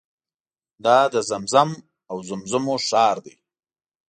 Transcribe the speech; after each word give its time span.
دا 0.85 0.97
د 1.13 1.15
زمزم 1.29 1.69
او 2.11 2.17
زمزمو 2.29 2.75
ښار 2.87 3.17
دی. 3.25 3.35